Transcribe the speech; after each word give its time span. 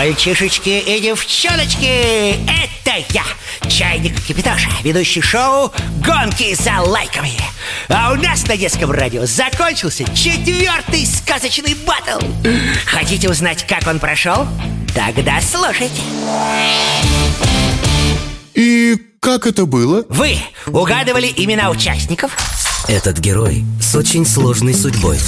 Мальчишечки 0.00 0.70
и 0.70 0.98
девчоночки, 0.98 2.34
это 2.46 3.04
я, 3.10 3.22
Чайник 3.68 4.18
Кипитоша, 4.22 4.70
ведущий 4.82 5.20
шоу 5.20 5.70
«Гонки 6.02 6.54
за 6.54 6.80
лайками». 6.80 7.32
А 7.90 8.10
у 8.10 8.14
нас 8.14 8.46
на 8.46 8.56
детском 8.56 8.90
радио 8.90 9.26
закончился 9.26 10.04
четвертый 10.14 11.04
сказочный 11.04 11.76
батл. 11.86 12.24
Хотите 12.86 13.28
узнать, 13.28 13.66
как 13.66 13.86
он 13.86 13.98
прошел? 13.98 14.48
Тогда 14.94 15.38
слушайте. 15.42 16.00
И 18.54 18.96
как 19.20 19.46
это 19.46 19.66
было? 19.66 20.06
Вы 20.08 20.38
угадывали 20.66 21.30
имена 21.36 21.68
участников? 21.68 22.34
Этот 22.88 23.18
герой 23.18 23.66
с 23.82 23.94
очень 23.94 24.24
сложной 24.24 24.72
судьбой 24.72 25.18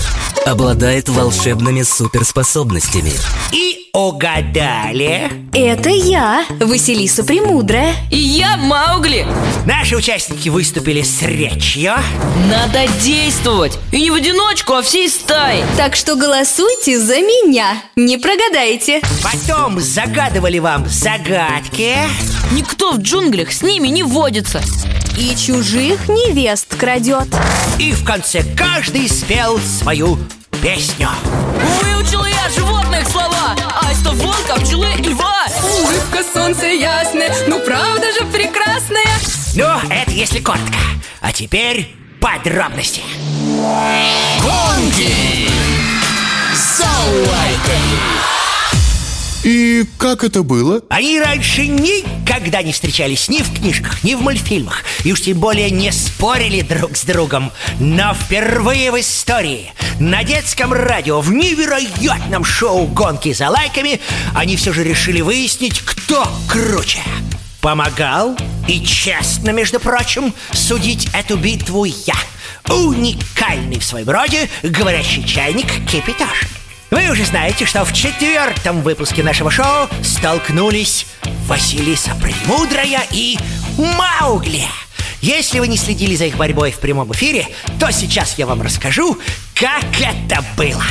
Обладает 0.47 1.11
волшебными 1.11 1.83
суперспособностями 1.83 3.13
И 3.53 3.82
угадали? 3.95 5.31
Это 5.53 5.91
я, 5.91 6.47
Василиса 6.61 7.25
Премудрая. 7.25 7.95
И 8.11 8.17
я 8.17 8.57
Маугли. 8.57 9.27
Наши 9.67 9.97
участники 9.97 10.49
выступили 10.49 11.03
с 11.03 11.21
речью. 11.21 11.93
Надо 12.49 12.91
действовать. 13.03 13.79
И 13.93 14.01
не 14.01 14.11
в 14.11 14.15
одиночку, 14.15 14.73
а 14.73 14.83
всей 14.83 15.11
стаей 15.11 15.63
Так 15.77 15.95
что 15.95 16.17
голосуйте 16.17 16.99
за 16.99 17.17
меня. 17.19 17.83
Не 17.95 18.17
прогадайте. 18.17 19.03
Потом 19.23 19.79
загадывали 19.79 20.59
вам 20.59 20.89
загадки. 20.89 21.99
Никто 22.53 22.93
в 22.93 22.99
джунглях 22.99 23.53
с 23.53 23.61
ними 23.61 23.89
не 23.89 24.05
водится. 24.05 24.63
И 25.19 25.37
чужих 25.37 26.09
невест 26.09 26.75
крадет. 26.77 27.29
И 27.79 27.93
в 27.93 28.05
конце 28.05 28.43
каждый 28.57 29.07
спел 29.11 29.59
свою 29.59 30.19
песню. 30.63 31.11
Выучил 31.83 32.25
я 32.25 32.49
животных 32.49 32.72
слова. 33.13 33.55
Аиста, 33.83 34.11
волка, 34.13 34.61
пчелы 34.61 34.89
и 34.99 35.03
льва. 35.03 35.47
Улыбка 35.63 36.25
солнца 36.33 36.67
ясная, 36.67 37.35
ну 37.47 37.61
правда 37.61 38.13
же 38.13 38.25
прекрасная. 38.27 39.05
Ну, 39.55 39.67
это 39.91 40.11
если 40.11 40.41
коротко. 40.41 40.79
А 41.21 41.33
теперь 41.33 41.95
подробности. 42.21 43.03
Гонки 44.41 45.49
за 46.55 46.85
лайками 46.85 48.42
и 49.45 49.85
как 49.99 50.23
это 50.23 50.43
было? 50.43 50.83
Они 50.89 51.19
раньше 51.19 51.67
никогда 51.67 52.63
не 52.63 52.73
встречались 52.73 53.29
ни 53.29 53.39
в 53.39 53.53
книжках, 53.53 54.05
ни 54.05 54.15
в 54.15 54.21
мультфильмах. 54.21 54.85
И 55.05 55.13
уж 55.13 55.23
тем 55.23 55.39
более 55.39 55.71
не 55.71 55.91
спорили 55.91 56.61
друг 56.61 56.97
с 56.97 57.05
другом. 57.05 57.51
Но 57.81 58.15
впервые 58.15 58.93
в 58.93 59.01
истории 59.01 59.73
на 59.99 60.23
детском 60.23 60.73
радио 60.73 61.21
в 61.21 61.33
невероятном 61.33 62.45
шоу 62.45 62.87
«Гонки 62.87 63.33
за 63.33 63.49
лайками» 63.49 64.01
Они 64.35 64.57
все 64.57 64.73
же 64.73 64.85
решили 64.85 65.21
выяснить, 65.21 65.81
кто 65.81 66.27
круче. 66.49 67.01
Помогал 67.61 68.37
и 68.67 68.85
честно, 68.85 69.51
между 69.51 69.79
прочим, 69.79 70.35
судить 70.53 71.09
эту 71.15 71.37
битву 71.37 71.85
я. 71.85 72.17
Уникальный 72.69 73.79
в 73.79 73.85
своем 73.85 74.09
роде 74.09 74.49
говорящий 74.63 75.25
чайник 75.25 75.69
Кипиташ 75.89 76.62
вы 76.93 77.09
уже 77.09 77.25
знаете, 77.25 77.65
что 77.65 77.87
в 77.87 77.93
четвертом 77.95 78.83
выпуске 78.83 79.23
нашего 79.23 79.51
шоу 79.51 79.89
столкнулись 80.05 81.07
Василиса 81.47 82.11
Премудрая 82.17 83.07
и 83.11 83.39
Маугли. 83.79 84.67
Если 85.23 85.59
вы 85.59 85.69
не 85.69 85.79
следили 85.79 86.15
за 86.17 86.27
их 86.27 86.37
борьбой 86.37 86.71
в 86.71 86.81
прямом 86.81 87.11
эфире, 87.13 87.49
то 87.81 87.91
сейчас 87.91 88.37
я 88.37 88.47
вам 88.47 88.61
расскажу, 88.61 89.19
как 89.55 89.85
это 90.01 90.45
было. 90.55 90.85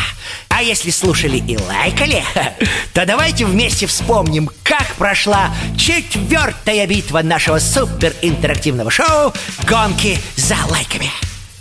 А 0.49 0.63
если 0.63 0.89
слушали 0.89 1.37
и 1.37 1.55
лайкали, 1.55 2.23
то 2.93 3.05
давайте 3.05 3.45
вместе 3.45 3.85
вспомним, 3.85 4.49
как 4.63 4.95
прошла 4.95 5.53
четвертая 5.77 6.87
битва 6.87 7.21
нашего 7.21 7.59
суперинтерактивного 7.59 8.89
шоу 8.89 9.33
«Гонки 9.67 10.17
за 10.35 10.55
лайками». 10.67 11.11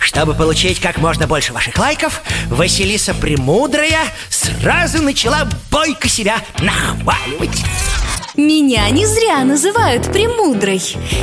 Чтобы 0.00 0.34
получить 0.34 0.80
как 0.80 0.96
можно 0.98 1.28
больше 1.28 1.52
ваших 1.52 1.78
лайков, 1.78 2.22
Василиса 2.48 3.14
Премудрая 3.14 4.00
сразу 4.30 5.02
начала 5.02 5.48
бойко 5.70 6.08
себя 6.08 6.36
нахваливать. 6.58 7.62
Меня 8.34 8.88
не 8.88 9.04
зря 9.04 9.44
называют 9.44 10.10
премудрой. 10.10 10.80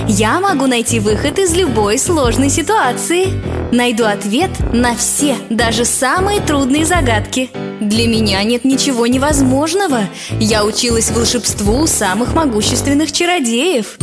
Я 0.08 0.40
могу 0.40 0.68
найти 0.68 1.00
выход 1.00 1.40
из 1.40 1.56
любой 1.56 1.98
сложной 1.98 2.50
ситуации. 2.50 3.30
Найду 3.74 4.06
ответ 4.06 4.52
на 4.72 4.96
все, 4.96 5.36
даже 5.50 5.84
самые 5.84 6.40
трудные 6.40 6.86
загадки. 6.86 7.50
Для 7.82 8.08
меня 8.08 8.44
нет 8.44 8.64
ничего 8.64 9.08
невозможного. 9.08 10.02
Я 10.40 10.64
училась 10.64 11.10
волшебству 11.10 11.80
у 11.80 11.88
самых 11.88 12.36
могущественных 12.36 13.12
чародеев. 13.12 13.98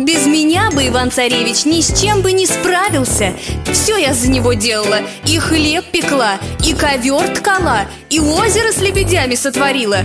Без 0.00 0.24
меня 0.24 0.70
бы 0.70 0.88
Иван-Царевич 0.88 1.66
ни 1.66 1.82
с 1.82 2.00
чем 2.00 2.22
бы 2.22 2.32
не 2.32 2.46
справился. 2.46 3.34
Все 3.70 3.98
я 3.98 4.14
за 4.14 4.30
него 4.30 4.54
делала. 4.54 5.00
И 5.26 5.38
хлеб 5.38 5.84
пекла, 5.92 6.38
и 6.64 6.72
ковер 6.72 7.28
ткала 7.36 7.82
И 8.08 8.18
озеро 8.18 8.72
с 8.72 8.78
лебедями 8.78 9.34
сотворила. 9.34 9.98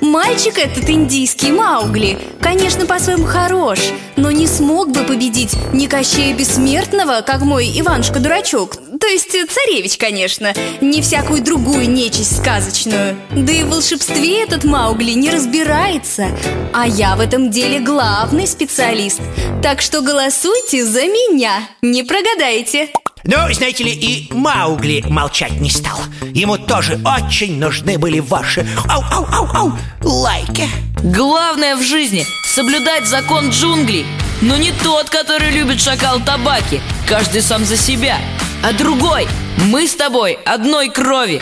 Мальчик 0.00 0.56
этот 0.56 0.88
индийский 0.88 1.52
Маугли, 1.52 2.18
конечно, 2.40 2.86
по-своему 2.86 3.24
хорош 3.24 3.78
Но 4.16 4.30
не 4.30 4.46
смог 4.46 4.90
бы 4.90 5.04
победить 5.04 5.54
ни 5.72 5.86
Кощея 5.86 6.34
Бессмертного, 6.34 7.20
как 7.20 7.42
мой 7.42 7.70
Иванушка-дурачок. 7.78 8.78
То 9.02 9.08
есть 9.08 9.30
царевич, 9.30 9.96
конечно, 9.96 10.54
не 10.80 11.02
всякую 11.02 11.42
другую 11.42 11.90
нечисть 11.90 12.36
сказочную. 12.36 13.16
Да 13.32 13.52
и 13.52 13.64
в 13.64 13.70
волшебстве 13.70 14.42
этот 14.42 14.62
Маугли 14.62 15.10
не 15.10 15.30
разбирается. 15.30 16.28
А 16.72 16.86
я 16.86 17.16
в 17.16 17.20
этом 17.20 17.50
деле 17.50 17.80
главный 17.80 18.46
специалист 18.46 19.20
Так 19.62 19.80
что 19.80 20.00
голосуйте 20.00 20.84
за 20.84 21.02
меня, 21.02 21.68
не 21.82 22.02
прогадаете 22.02 22.88
ну, 23.24 23.36
знаете 23.52 23.84
ли, 23.84 23.92
и 23.92 24.32
Маугли 24.32 25.04
молчать 25.08 25.60
не 25.60 25.70
стал. 25.70 26.00
Ему 26.34 26.58
тоже 26.58 26.98
очень 27.04 27.56
нужны 27.56 27.96
были 27.96 28.18
ваши 28.18 28.66
ау-ау-ау-ау 28.88 29.78
лайки. 30.02 30.68
Главное 31.04 31.76
в 31.76 31.82
жизни– 31.82 32.26
соблюдать 32.44 33.06
закон 33.06 33.50
джунглей. 33.50 34.06
Но 34.40 34.56
не 34.56 34.72
тот, 34.72 35.08
который 35.08 35.52
любит 35.52 35.80
шакал 35.80 36.18
табаки. 36.18 36.80
Каждый 37.08 37.42
сам 37.42 37.64
за 37.64 37.76
себя. 37.76 38.18
А 38.64 38.72
другой– 38.72 39.28
мы 39.70 39.86
с 39.86 39.94
тобой 39.94 40.38
одной 40.44 40.88
крови. 40.88 41.40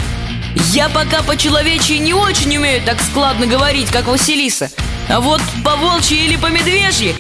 Я 0.73 0.91
пока 0.91 1.23
по-человечьи 1.23 1.97
не 1.97 2.13
очень 2.13 2.59
умею 2.59 2.83
так 2.85 3.01
складно 3.01 3.47
говорить, 3.47 3.91
как 3.91 4.07
Василиса. 4.07 4.71
А 5.09 5.21
вот 5.21 5.41
по 5.65 5.77
волчьи 5.77 6.27
или 6.27 6.37
по 6.37 6.47
медвежьи 6.47 7.17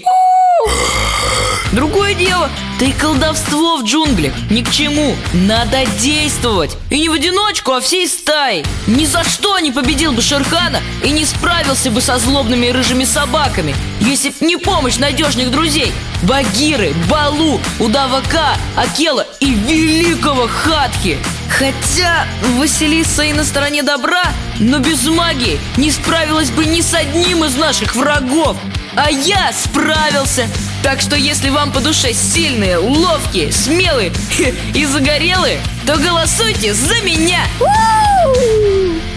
Другое 1.73 2.15
дело, 2.15 2.51
да 2.81 2.87
колдовство 2.99 3.77
в 3.77 3.85
джунглях. 3.85 4.33
Ни 4.51 4.63
к 4.63 4.71
чему. 4.71 5.15
Надо 5.33 5.87
действовать. 6.01 6.77
И 6.91 6.99
не 6.99 7.09
в 7.09 7.13
одиночку, 7.13 7.73
а 7.73 7.81
всей 7.81 8.09
стаей 8.09 8.65
Ни 8.89 9.05
за 9.05 9.23
что 9.23 9.59
не 9.61 9.71
победил 9.71 10.13
бы 10.13 10.23
Шерхана 10.23 10.81
И 11.05 11.11
не 11.11 11.25
справился 11.25 11.91
бы 11.91 12.01
со 12.01 12.19
злобными 12.19 12.69
рыжими 12.69 13.05
собаками. 13.05 13.75
Если 14.01 14.31
б 14.31 14.35
не 14.41 14.57
помощь 14.57 14.99
надежных 14.99 15.51
друзей. 15.51 15.93
Багиры, 16.23 16.93
Балу, 17.09 17.61
Удавака, 17.79 18.57
Акела 18.77 19.27
и 19.39 19.55
великого 19.55 20.49
Хатхи 20.49 21.19
Хотя 21.49 22.27
Василиса 22.59 23.23
и 23.23 23.33
на 23.33 23.45
стороне 23.45 23.83
добра, 23.83 24.23
но 24.61 24.79
без 24.79 25.07
магии 25.07 25.59
не 25.77 25.91
справилась 25.91 26.51
бы 26.51 26.65
ни 26.65 26.81
с 26.81 26.95
одним 26.95 27.45
из 27.45 27.57
наших 27.57 27.97
врагов 27.97 28.57
А 29.03 29.11
я 29.11 29.51
справился 29.53 30.47
так 30.83 31.01
что 31.01 31.15
если 31.15 31.51
вам 31.51 31.73
по 31.73 31.81
душе 31.81 32.13
сильные, 32.13 32.79
ловкие, 32.79 33.53
смелые 33.53 34.13
и 34.75 34.85
загорелые, 34.87 35.61
то 35.87 35.97
голосуйте 35.97 36.73
за 36.73 37.01
меня! 37.03 37.41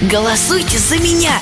Голосуйте 0.01 0.77
за 0.77 0.97
меня! 0.97 1.41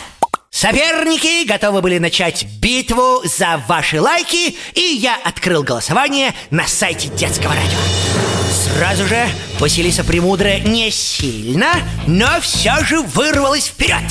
Соперники 0.51 1.47
готовы 1.47 1.81
были 1.81 1.97
начать 1.97 2.45
битву 2.59 3.21
за 3.23 3.63
ваши 3.67 3.99
лайки, 3.99 4.55
и 4.73 4.81
я 4.81 5.15
открыл 5.23 5.63
голосование 5.63 6.33
на 6.51 6.67
сайте 6.67 7.07
детского 7.09 7.55
радио. 7.55 8.30
Сразу 8.77 9.07
же 9.07 9.27
Василиса 9.59 10.03
Премудрая 10.03 10.59
не 10.59 10.91
сильно, 10.91 11.68
но 12.07 12.27
все 12.41 12.83
же 12.85 13.01
вырвалась 13.01 13.68
вперед. 13.68 14.03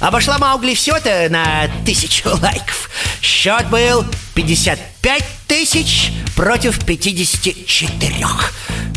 Обошла 0.00 0.38
Маугли 0.38 0.74
все-то 0.74 1.26
на 1.30 1.68
тысячу 1.84 2.28
лайков. 2.42 2.90
Счет 3.20 3.68
был 3.68 4.04
55 4.34 5.24
тысяч 5.46 6.12
против 6.36 6.84
54. 6.84 8.26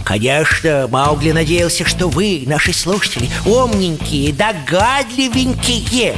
Конечно, 0.06 0.88
Маугли 0.90 1.32
надеялся, 1.32 1.86
что 1.86 2.08
вы, 2.08 2.44
наши 2.46 2.72
слушатели, 2.72 3.30
умненькие, 3.46 4.32
догадливенькие 4.32 6.16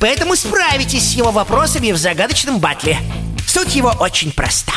Поэтому 0.00 0.34
справитесь 0.34 1.10
с 1.10 1.12
его 1.12 1.30
вопросами 1.30 1.92
в 1.92 1.96
загадочном 1.96 2.58
батле 2.58 2.98
Суть 3.46 3.76
его 3.76 3.94
очень 4.00 4.32
проста 4.32 4.72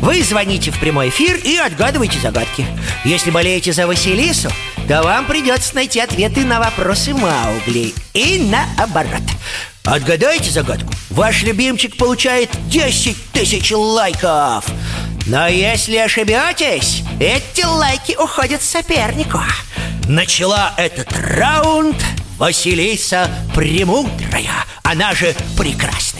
Вы 0.00 0.22
звоните 0.22 0.70
в 0.70 0.78
прямой 0.78 1.08
эфир 1.08 1.36
и 1.36 1.56
отгадываете 1.56 2.18
загадки. 2.20 2.66
Если 3.04 3.30
болеете 3.30 3.72
за 3.72 3.86
Василису, 3.86 4.50
то 4.88 5.02
вам 5.02 5.26
придется 5.26 5.74
найти 5.74 6.00
ответы 6.00 6.44
на 6.44 6.60
вопросы 6.60 7.12
Маугли 7.12 7.92
И 8.14 8.38
наоборот 8.50 9.22
Отгадайте 9.84 10.50
загадку. 10.50 10.92
Ваш 11.10 11.42
любимчик 11.42 11.96
получает 11.96 12.50
10 12.68 13.32
тысяч 13.32 13.72
лайков. 13.72 14.64
Но 15.26 15.46
если 15.48 15.96
ошибетесь 15.96 17.02
Эти 17.20 17.64
лайки 17.64 18.16
уходят 18.18 18.62
сопернику. 18.62 19.40
Начала 20.06 20.74
этот 20.76 21.08
раунд 21.12 21.96
Василиса 22.38 23.30
Премудрая. 23.54 24.64
Она 24.82 25.12
же 25.14 25.34
Прекрасная 25.56 26.17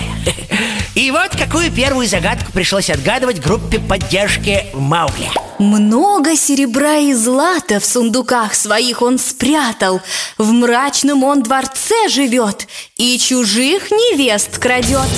И 0.95 1.11
вот 1.11 1.37
какую 1.37 1.71
первую 1.71 2.07
загадку 2.09 2.53
пришлось 2.53 2.91
отгадывать 2.91 3.41
группе 3.41 3.79
поддержки 3.79 4.67
Маугли. 4.75 5.31
Много 5.59 6.37
серебра 6.37 6.99
и 6.99 7.15
злата 7.15 7.81
в 7.81 7.85
сундуках 7.85 8.55
своих 8.55 9.03
он 9.03 9.19
спрятал. 9.19 10.01
В 10.39 10.51
мрачном 10.53 11.25
он 11.25 11.43
дворце 11.43 12.09
живет 12.09 12.69
И 12.97 13.19
чужих 13.19 13.91
невест 13.91 14.59
крадет. 14.59 15.09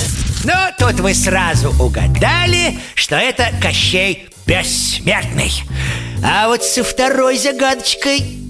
Ну, 0.43 0.53
тут 0.79 0.99
вы 0.99 1.13
сразу 1.13 1.69
угадали, 1.79 2.79
что 2.95 3.15
это 3.15 3.51
Кощей 3.61 4.29
Бессмертный. 4.47 5.51
А 6.23 6.47
вот 6.47 6.63
со 6.63 6.83
второй 6.83 7.37
загадочкой 7.37 8.40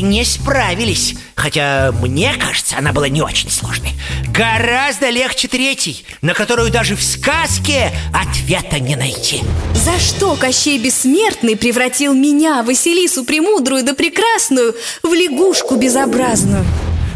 не 0.00 0.24
справились 0.24 1.14
Хотя, 1.34 1.92
мне 2.00 2.34
кажется, 2.38 2.76
она 2.78 2.92
была 2.92 3.08
не 3.08 3.20
очень 3.20 3.50
сложной 3.50 3.92
Гораздо 4.28 5.10
легче 5.10 5.48
третьей 5.48 6.04
На 6.22 6.34
которую 6.34 6.70
даже 6.70 6.96
в 6.96 7.02
сказке 7.02 7.92
ответа 8.14 8.78
не 8.78 8.96
найти 8.96 9.42
За 9.74 9.98
что 9.98 10.36
Кощей 10.36 10.78
Бессмертный 10.78 11.56
превратил 11.56 12.14
меня, 12.14 12.62
Василису 12.62 13.24
Премудрую 13.24 13.84
да 13.84 13.94
Прекрасную, 13.94 14.74
в 15.02 15.12
лягушку 15.12 15.76
безобразную? 15.76 16.64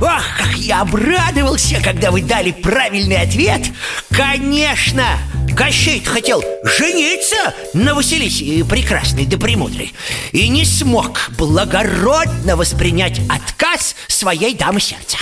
Ох, 0.00 0.25
как 0.37 0.56
я 0.56 0.82
обрадовался, 0.82 1.81
когда 1.82 2.11
вы 2.11 2.20
дали 2.20 2.52
правильный 2.52 3.17
ответ 3.17 3.62
Конечно! 4.11 5.06
Кощей 5.56 6.05
хотел 6.05 6.44
жениться 6.79 7.55
на 7.73 7.94
Василисе 7.94 8.64
Прекрасной 8.64 9.25
да 9.25 9.38
Премудрой 9.38 9.94
И 10.32 10.49
не 10.49 10.64
смог 10.64 11.31
благородно 11.38 12.56
воспринять 12.56 13.20
отказ 13.29 13.97
своей 14.06 14.55
дамы 14.55 14.81
сердца. 14.81 15.17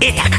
Итак, 0.00 0.32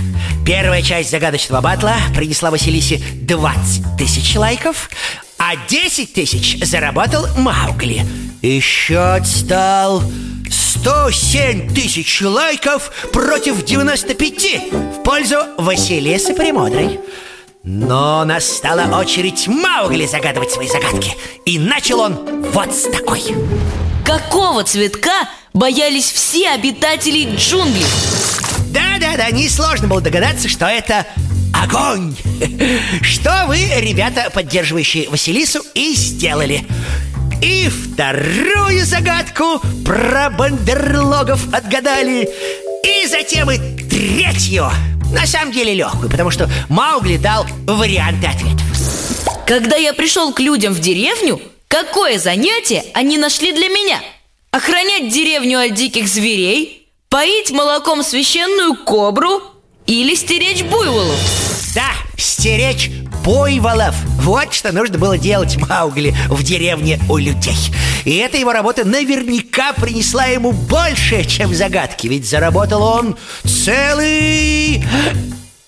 первая 0.46 0.82
часть 0.82 1.12
загадочного 1.12 1.62
батла 1.62 1.98
принесла 2.16 2.50
Василисе 2.50 2.98
20 2.98 3.98
тысяч 3.98 4.36
лайков 4.36 4.90
А 5.38 5.56
10 5.56 6.14
тысяч 6.14 6.58
заработал 6.66 7.28
Маугли. 7.38 8.06
И 8.42 8.60
счет 8.60 9.28
стал 9.28 10.04
107 10.50 11.74
тысяч 11.74 12.22
лайков 12.22 12.92
против 13.12 13.64
95 13.64 14.72
в 14.72 15.04
пользу 15.04 15.38
Василисы 15.58 16.34
Премудрой 16.34 17.00
но 17.70 18.26
настала 18.26 18.98
очередь 19.00 19.48
Маугли 19.48 20.08
загадывать 20.08 20.52
свои 20.52 20.68
загадки. 20.68 21.16
И 21.46 21.60
начал 21.60 22.00
он 22.00 22.16
вот 22.52 22.74
с 22.74 22.90
такой. 22.90 23.22
Какого 24.04 24.64
цветка 24.64 25.30
боялись 25.54 26.12
все 26.12 26.50
обитатели 26.50 27.36
джунглей? 27.36 27.86
Да-да-да, 28.72 29.30
несложно 29.30 29.88
было 29.88 30.02
догадаться, 30.02 30.50
что 30.50 30.66
это 30.66 31.06
огонь. 31.54 32.16
Что 33.04 33.46
вы, 33.48 33.60
ребята, 33.78 34.32
поддерживающие 34.34 35.08
Василису, 35.08 35.60
и 35.76 35.94
сделали? 35.94 36.66
И 37.44 37.70
вторую 37.70 38.84
загадку 38.84 39.62
про 39.86 40.32
бандерлогов 40.32 41.54
отгадали. 41.54 42.28
И 42.84 43.08
затем 43.08 43.52
и 43.52 43.58
третью 43.88 44.72
на 45.12 45.26
самом 45.26 45.52
деле 45.52 45.74
легкую, 45.74 46.10
потому 46.10 46.32
что 46.32 46.50
Маугли 46.70 47.18
дал 47.18 47.46
варианты 47.66 48.28
ответов 48.28 48.66
Когда 49.46 49.76
я 49.76 49.94
пришел 49.94 50.34
к 50.34 50.40
людям 50.40 50.74
в 50.74 50.80
деревню, 50.80 51.42
какое 51.68 52.20
занятие 52.20 52.86
они 52.94 53.18
нашли 53.18 53.52
для 53.52 53.68
меня? 53.68 54.00
Охранять 54.52 55.12
деревню 55.12 55.60
от 55.60 55.74
диких 55.74 56.08
зверей? 56.08 56.88
Поить 57.10 57.52
молоком 57.52 58.04
священную 58.04 58.76
кобру? 58.76 59.42
Или 59.88 60.14
стеречь 60.16 60.64
буйволов? 60.64 61.20
Да, 61.74 61.92
стеречь 62.18 62.90
буйволов. 63.24 63.96
Вот 64.22 64.54
что 64.54 64.72
нужно 64.72 64.98
было 64.98 65.18
делать 65.18 65.58
Маугли 65.58 66.16
в 66.28 66.42
деревне 66.44 67.00
у 67.10 67.18
людей. 67.18 67.58
И 68.06 68.16
эта 68.18 68.38
его 68.38 68.52
работа 68.54 68.86
наверняка 68.86 69.74
принесла 69.74 70.26
ему 70.26 70.52
больше, 70.52 71.26
чем 71.26 71.54
загадки 71.54 72.08
Ведь 72.08 72.28
заработал 72.28 72.82
он 72.82 73.18
целый 73.44 74.84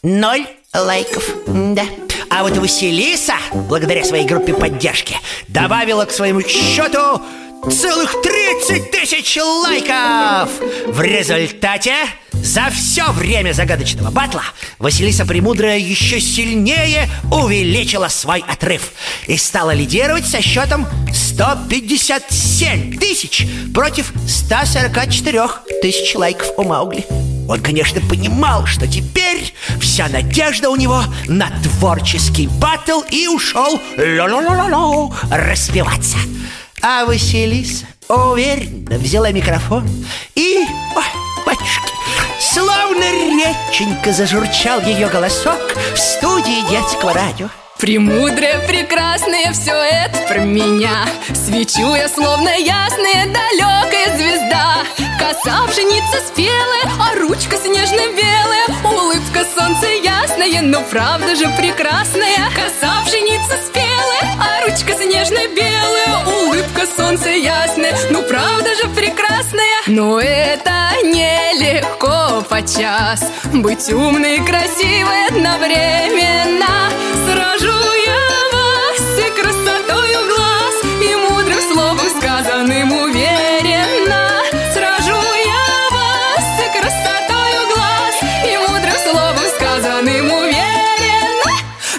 ноль 0.01 0.47
лайков. 0.73 1.23
Да 1.47 1.83
а 2.31 2.43
вот 2.43 2.57
Василиса, 2.57 3.33
благодаря 3.51 4.05
своей 4.05 4.25
группе 4.25 4.53
поддержки, 4.53 5.17
добавила 5.49 6.05
к 6.05 6.11
своему 6.11 6.41
счету 6.41 7.21
целых 7.69 8.21
30 8.21 8.89
тысяч 8.89 9.37
лайков! 9.37 10.49
В 10.87 11.01
результате 11.01 11.93
за 12.43 12.69
все 12.71 13.11
время 13.11 13.53
загадочного 13.53 14.11
батла 14.11 14.43
Василиса 14.79 15.25
Премудрая 15.25 15.77
еще 15.77 16.19
сильнее 16.19 17.09
увеличила 17.31 18.07
свой 18.07 18.43
отрыв 18.47 18.91
И 19.27 19.37
стала 19.37 19.71
лидировать 19.71 20.25
со 20.25 20.41
счетом 20.41 20.87
157 21.13 22.97
тысяч 22.97 23.47
против 23.73 24.11
144 24.27 25.47
тысяч 25.81 26.15
лайков 26.15 26.47
у 26.57 26.63
Маугли. 26.63 27.05
Он, 27.47 27.59
конечно, 27.59 27.99
понимал, 28.01 28.65
что 28.65 28.87
теперь 28.87 29.53
вся 29.79 30.07
надежда 30.07 30.69
у 30.69 30.75
него 30.75 31.03
на 31.27 31.49
творческий 31.63 32.47
батл 32.47 33.01
И 33.09 33.27
ушел 33.27 33.79
ло-ло-ло-ло 33.97 35.13
распеваться. 35.31 36.17
А 36.81 37.05
Василиса 37.05 37.85
уверенно 38.07 38.97
взяла 38.97 39.31
микрофон 39.31 39.89
и... 40.35 40.65
Ой, 40.95 41.20
Словно 42.53 42.99
реченька 42.99 44.11
зажурчал 44.11 44.81
ее 44.81 45.07
голосок. 45.07 45.73
В 45.93 45.97
студии 45.97 46.69
детского 46.69 47.13
радио. 47.13 47.47
Премудрая, 47.79 48.67
прекрасная, 48.67 49.53
все 49.53 49.71
это 49.71 50.17
про 50.27 50.39
меня. 50.39 51.05
Свечу 51.33 51.95
я, 51.95 52.09
словно 52.09 52.49
ясная, 52.49 53.27
далекая 53.27 54.17
звезда. 54.17 54.83
Коса 55.17 55.65
пшеница 55.67 56.19
спелая, 56.27 56.91
а 56.99 57.17
ручка 57.19 57.55
снежно-белая. 57.55 58.65
Улыбка 58.83 59.45
солнца 59.55 59.87
ясная, 59.87 60.61
но 60.61 60.81
правда 60.81 61.33
же 61.37 61.47
прекрасная. 61.57 62.49
Коса 62.53 63.01
пшеница 63.05 63.55
спелая, 63.65 64.35
а 64.37 64.67
ручка 64.67 64.91
снежно-белая. 64.91 66.25
Улыбка 66.25 66.85
солнца 66.97 67.29
ясная, 67.29 67.97
ну 68.09 68.21
правда 68.23 68.75
же 68.75 68.89
прекрасная 68.89 69.30
Но 69.91 70.21
это 70.21 70.93
нелегко 71.03 72.41
подчас. 72.47 73.29
Быть 73.51 73.91
умной 73.91 74.37
и 74.37 74.39
красивой 74.39 75.27
одновременно. 75.27 76.89
Сражу 77.25 77.77
я 78.05 78.23
вас 78.53 79.19
и 79.19 79.29
красотою 79.37 80.19
глаз 80.33 80.75
И 81.01 81.13
мудрым 81.13 81.59
словом 81.73 82.07
сказанным 82.17 82.93
уверенно. 82.93 84.41
Сражу 84.73 85.19
я 85.43 85.67
вас 85.91 86.47
и 86.63 86.79
красотою 86.79 87.61
глаз 87.75 88.15
И 88.47 88.57
мудрым 88.59 88.97
словом 89.11 89.45
сказанным 89.57 90.31
уверенно. 90.31 91.51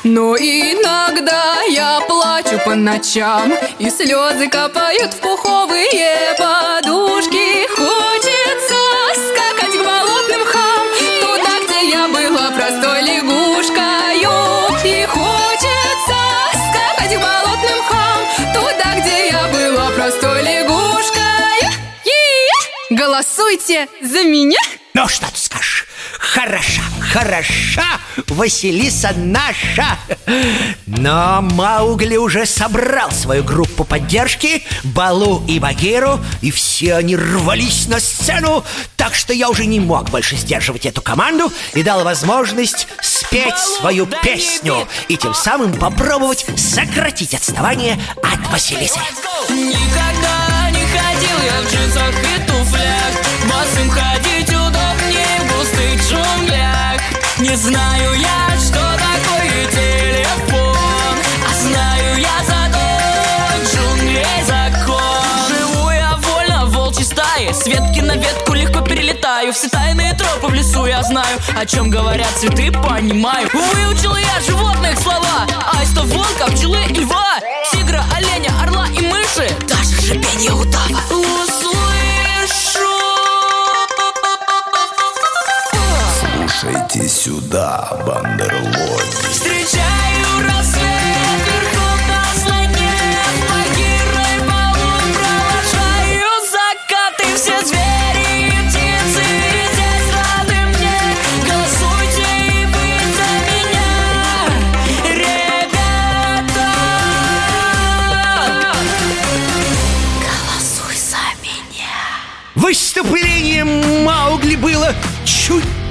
Но 0.05 0.35
иногда 0.39 1.61
я 1.69 2.01
плачу 2.53 2.65
по 2.65 2.75
ночам 2.75 3.53
И 3.79 3.91
слезы 3.91 4.49
капают 4.49 5.15
в 5.15 5.21
пуховые 5.21 6.35
подушки 6.39 7.67
Хочется 7.69 8.81
скакать 9.15 9.73
к 9.73 9.85
болотным 9.85 10.45
хам 10.47 10.87
Туда, 11.21 11.61
где 11.65 11.91
я 11.91 12.09
была 12.09 12.51
простой 12.51 13.03
лягушкою 13.03 14.33
И 14.85 15.05
хочется 15.07 16.19
скакать 16.69 17.17
к 17.17 17.21
болотным 17.21 17.83
хам 17.89 18.21
Туда, 18.55 19.01
где 19.01 19.29
я 19.29 19.49
была 19.49 19.91
простой 19.91 20.43
лягушкой 20.43 21.71
Голосуйте 22.91 23.89
за 24.01 24.25
меня! 24.25 24.61
Ну, 24.95 25.09
что? 25.09 25.27
Хороша, 26.33 26.81
хороша 27.12 27.85
Василиса 28.29 29.12
наша. 29.17 29.99
Но 30.87 31.43
Маугли 31.43 32.17
уже 32.17 32.47
собрал 32.47 33.11
свою 33.11 33.45
группу 33.45 33.85
поддержки 33.85 34.62
Балу 34.83 35.45
и 35.47 35.59
Багиру 35.59 36.21
И 36.41 36.51
все 36.51 36.95
они 36.95 37.17
рвались 37.17 37.87
на 37.87 38.01
сцену 38.01 38.65
Так 38.97 39.15
что 39.15 39.35
я 39.35 39.51
уже 39.51 39.67
не 39.67 39.79
мог 39.79 40.09
больше 40.09 40.37
сдерживать 40.37 40.87
эту 40.87 41.03
команду 41.03 41.53
И 41.75 41.83
дал 41.83 42.03
возможность 42.03 42.89
спеть 43.03 43.59
свою 43.59 44.07
песню 44.07 44.89
И 45.09 45.19
тем 45.19 45.35
самым 45.35 45.75
попробовать 45.75 46.47
сократить 46.57 47.35
отставание 47.35 48.01
от 48.23 48.51
Василисы. 48.51 48.99
Никогда 49.51 50.71
не 50.71 50.87
ходил 50.87 51.39
я 51.45 51.61
в 51.61 51.71
джинсах 51.71 52.15
и 52.25 52.47
туфлях. 52.47 53.12
Босым 53.45 53.91
ходить 53.91 54.22
Не 57.43 57.57
знаю 57.57 58.13
я, 58.15 58.57
что 58.57 58.79
такое 58.79 59.67
телефон 59.67 61.17
А 61.45 61.55
знаю 61.61 62.17
я 62.21 62.45
зато 62.47 62.79
джунглей 63.65 64.45
закон. 64.47 65.01
Живу 65.49 65.91
я 65.91 66.17
вольно 66.19 66.67
в 66.67 66.71
волчьей 66.71 67.05
стае 67.05 67.53
С 67.53 67.67
ветки 67.67 67.99
на 67.99 68.15
ветку 68.15 68.55
легко 68.55 68.81
перелетаю. 68.81 69.53
Все 69.53 69.69
тайные 69.69 70.15
тропы 70.15 70.53
в 70.53 70.55
лесу 70.55 70.87
я 70.87 71.03
знаю 71.03 71.41
О 71.57 71.67
чем 71.67 71.91
говорят 71.91 72.31
цветы, 72.39 72.71
понимаю. 72.71 73.49
Выучил 73.53 74.15
я 74.15 74.41
животных 74.47 74.97
слова 75.01 75.45
Аиста, 75.77 76.03
волка, 76.03 76.47
пчелы 76.53 76.79
и 76.91 76.95
льва 76.95 77.41
Тигра, 77.73 78.05
оленя, 78.15 78.53
орла 78.63 78.87
и 78.87 79.01
мыши. 79.01 79.53
Даже 79.67 80.01
шипение 80.01 80.53
удава. 80.53 81.01
Услышу 81.11 81.72
Слушайте 86.62 87.09
сюда, 87.09 87.90
бандерлоги 88.07 89.33
Встречаю 89.33 90.47
рассвет 90.47 91.42
верхом 91.45 91.99
на 92.07 92.23
слоне 92.37 92.95
Магирой 93.50 94.38
полун 94.47 95.07
провожаю 95.12 96.31
закаты 96.52 97.26
Все 97.35 97.57
звери 97.66 98.47
и 98.47 98.50
птицы 98.69 99.25
здесь 99.73 100.09
рады 100.14 100.59
мне. 100.69 100.99
Голосуйте 101.49 102.31
и 102.47 102.64
вы 102.66 102.87
за 103.19 103.31
меня, 103.50 103.90
ребята. 105.19 106.69
Голосуй 110.23 110.95
за 110.95 111.25
меня. 111.42 111.99
Выступление 112.54 113.64
Маугли 113.64 114.54
было 114.54 114.95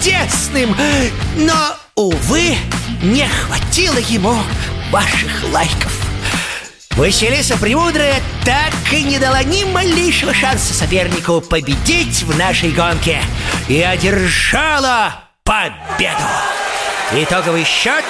чудесным, 0.02 0.76
но, 1.36 1.76
увы, 1.96 2.58
не 3.04 3.28
хватило 3.28 3.98
ему 3.98 4.36
ваших 4.92 5.44
лайков. 5.52 5.94
Василиса 6.92 7.58
Премудрая 7.58 8.22
так 8.44 8.74
и 8.92 9.04
не 9.04 9.20
дала 9.20 9.44
ни 9.44 9.64
малейшего 9.64 10.34
шанса 10.34 10.74
сопернику 10.74 11.42
победить 11.42 12.24
в 12.24 12.38
нашей 12.38 12.72
гонке 12.72 13.22
и 13.68 13.80
одержала 13.80 15.24
победу. 15.44 16.28
Итоговый 17.14 17.64
счет 17.64 18.06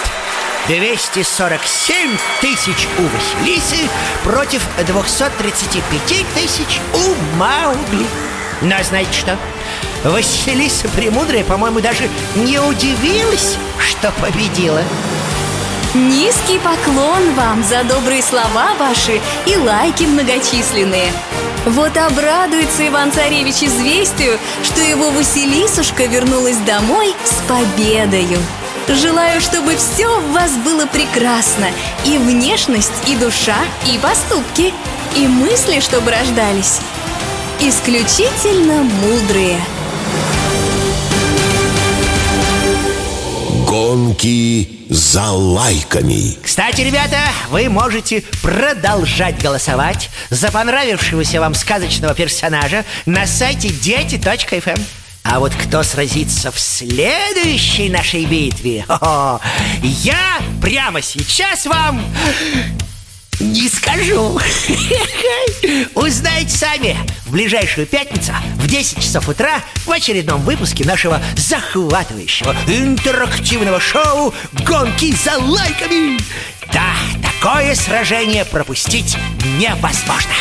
247 0.67 2.17
тысяч 2.39 2.87
у 2.97 3.01
Василисы 3.03 3.89
против 4.23 4.61
235 4.85 6.25
тысяч 6.35 6.79
у 6.93 7.37
Маугли. 7.37 8.05
Но 8.61 8.81
знаете 8.83 9.13
что? 9.13 9.37
Василиса 10.03 10.87
Премудрая, 10.89 11.43
по-моему, 11.43 11.79
даже 11.79 12.09
не 12.35 12.59
удивилась, 12.59 13.57
что 13.79 14.11
победила. 14.19 14.81
Низкий 15.93 16.57
поклон 16.59 17.33
вам 17.35 17.63
за 17.63 17.83
добрые 17.83 18.23
слова 18.23 18.73
ваши 18.79 19.19
и 19.45 19.57
лайки 19.57 20.03
многочисленные. 20.03 21.11
Вот 21.65 21.95
обрадуется 21.97 22.87
Иван-Царевич 22.87 23.63
известию, 23.63 24.39
что 24.63 24.81
его 24.81 25.11
Василисушка 25.11 26.05
вернулась 26.05 26.57
домой 26.57 27.13
с 27.23 27.33
победою. 27.47 28.39
Желаю, 28.87 29.41
чтобы 29.41 29.75
все 29.75 30.07
в 30.19 30.31
вас 30.31 30.51
было 30.53 30.87
прекрасно 30.87 31.67
И 32.03 32.17
внешность, 32.17 32.91
и 33.07 33.15
душа, 33.15 33.57
и 33.85 33.97
поступки 33.99 34.73
И 35.15 35.27
мысли, 35.27 35.79
чтобы 35.79 36.09
рождались 36.09 36.79
Исключительно 37.59 38.83
мудрые 38.83 39.61
Гонки 43.81 44.85
за 44.91 45.31
лайками. 45.31 46.37
Кстати, 46.43 46.81
ребята, 46.81 47.17
вы 47.49 47.67
можете 47.67 48.23
продолжать 48.43 49.41
голосовать 49.41 50.11
за 50.29 50.51
понравившегося 50.51 51.39
вам 51.39 51.55
сказочного 51.55 52.13
персонажа 52.13 52.85
на 53.07 53.25
сайте 53.25 53.69
дети.фм. 53.69 54.79
А 55.23 55.39
вот 55.39 55.53
кто 55.55 55.81
сразится 55.81 56.51
в 56.51 56.59
следующей 56.59 57.89
нашей 57.89 58.25
битве, 58.25 58.85
я 59.81 60.39
прямо 60.61 61.01
сейчас 61.01 61.65
вам 61.65 62.03
не 63.39 63.67
скажу. 63.69 64.39
Узнаете 65.95 66.55
сами 66.55 66.97
в 67.25 67.31
ближайшую 67.31 67.87
пятницу 67.87 68.33
в 68.55 68.67
10 68.67 69.01
часов 69.01 69.27
утра 69.29 69.61
в 69.85 69.91
очередном 69.91 70.41
выпуске 70.41 70.85
нашего 70.85 71.21
захватывающего 71.35 72.55
интерактивного 72.67 73.79
шоу 73.79 74.33
«Гонки 74.65 75.13
за 75.15 75.37
лайками». 75.37 76.19
Да, 76.71 76.93
такое 77.21 77.75
сражение 77.75 78.45
пропустить 78.45 79.17
невозможно. 79.57 80.33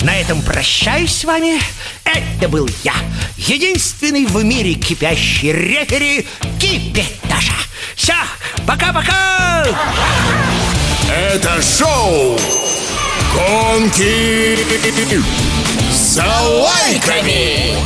На 0.00 0.16
этом 0.16 0.40
прощаюсь 0.42 1.14
с 1.14 1.24
вами. 1.24 1.60
Это 2.04 2.48
был 2.48 2.68
я, 2.82 2.94
единственный 3.36 4.24
в 4.24 4.42
мире 4.42 4.74
кипящий 4.74 5.52
рефери 5.52 6.26
Кипяташа. 6.58 7.52
Все, 7.94 8.14
пока-пока! 8.66 9.66
Это 11.20 11.60
шоу 11.60 12.38
Гонки 13.34 14.56
за 15.92 16.24
лайками 16.24 17.76